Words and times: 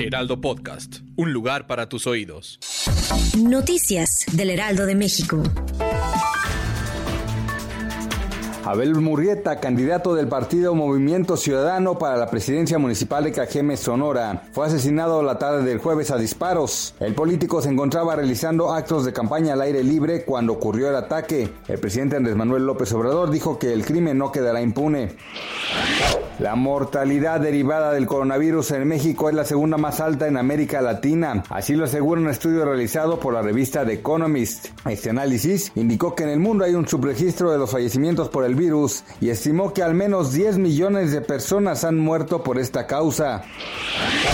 Heraldo 0.00 0.40
Podcast, 0.40 0.98
un 1.16 1.32
lugar 1.32 1.66
para 1.66 1.88
tus 1.88 2.06
oídos. 2.06 2.60
Noticias 3.36 4.26
del 4.32 4.50
Heraldo 4.50 4.86
de 4.86 4.94
México. 4.94 5.42
Abel 8.64 8.94
Murrieta, 8.94 9.58
candidato 9.58 10.14
del 10.14 10.28
partido 10.28 10.76
Movimiento 10.76 11.36
Ciudadano 11.36 11.98
para 11.98 12.16
la 12.16 12.30
presidencia 12.30 12.78
municipal 12.78 13.24
de 13.24 13.32
Cajeme, 13.32 13.76
Sonora, 13.76 14.44
fue 14.52 14.66
asesinado 14.66 15.22
la 15.24 15.38
tarde 15.38 15.64
del 15.64 15.78
jueves 15.78 16.12
a 16.12 16.16
disparos. 16.16 16.94
El 17.00 17.14
político 17.14 17.60
se 17.60 17.70
encontraba 17.70 18.14
realizando 18.14 18.72
actos 18.72 19.04
de 19.04 19.12
campaña 19.12 19.54
al 19.54 19.62
aire 19.62 19.82
libre 19.82 20.24
cuando 20.24 20.52
ocurrió 20.52 20.90
el 20.90 20.96
ataque. 20.96 21.48
El 21.66 21.80
presidente 21.80 22.16
Andrés 22.16 22.36
Manuel 22.36 22.66
López 22.66 22.92
Obrador 22.92 23.30
dijo 23.30 23.58
que 23.58 23.72
el 23.72 23.84
crimen 23.84 24.16
no 24.16 24.30
quedará 24.30 24.62
impune. 24.62 25.16
La 26.38 26.54
mortalidad 26.54 27.40
derivada 27.40 27.92
del 27.92 28.06
coronavirus 28.06 28.70
en 28.70 28.86
México 28.86 29.28
es 29.28 29.34
la 29.34 29.44
segunda 29.44 29.76
más 29.76 29.98
alta 29.98 30.28
en 30.28 30.36
América 30.36 30.80
Latina. 30.80 31.42
Así 31.50 31.74
lo 31.74 31.84
asegura 31.84 32.20
un 32.20 32.28
estudio 32.28 32.64
realizado 32.64 33.18
por 33.18 33.34
la 33.34 33.42
revista 33.42 33.84
The 33.84 33.94
Economist. 33.94 34.68
Este 34.88 35.10
análisis 35.10 35.72
indicó 35.74 36.14
que 36.14 36.22
en 36.22 36.28
el 36.28 36.38
mundo 36.38 36.64
hay 36.64 36.74
un 36.74 36.86
subregistro 36.86 37.50
de 37.50 37.58
los 37.58 37.72
fallecimientos 37.72 38.28
por 38.28 38.44
el 38.44 38.54
virus 38.54 39.02
y 39.20 39.30
estimó 39.30 39.72
que 39.72 39.82
al 39.82 39.94
menos 39.94 40.32
10 40.32 40.58
millones 40.58 41.10
de 41.10 41.22
personas 41.22 41.82
han 41.82 41.98
muerto 41.98 42.44
por 42.44 42.56
esta 42.60 42.86
causa. 42.86 43.42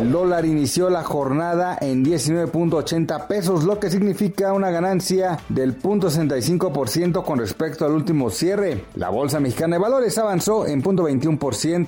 El 0.00 0.12
dólar 0.12 0.46
inició 0.46 0.90
la 0.90 1.02
jornada 1.02 1.78
en 1.80 2.04
19.80 2.04 3.26
pesos, 3.26 3.64
lo 3.64 3.80
que 3.80 3.90
significa 3.90 4.52
una 4.52 4.70
ganancia 4.70 5.40
del 5.48 5.76
0.65% 5.82 7.24
con 7.24 7.40
respecto 7.40 7.84
al 7.84 7.90
último 7.90 8.30
cierre. 8.30 8.84
La 8.94 9.08
Bolsa 9.08 9.40
Mexicana 9.40 9.74
de 9.74 9.82
Valores 9.82 10.16
avanzó 10.16 10.64
en 10.64 10.80
0.21%. 10.80 11.87